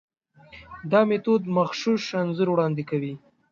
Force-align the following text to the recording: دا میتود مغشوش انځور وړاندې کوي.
دا 0.91 1.01
میتود 1.09 1.43
مغشوش 1.57 2.03
انځور 2.21 2.49
وړاندې 2.51 2.83
کوي. 2.89 3.13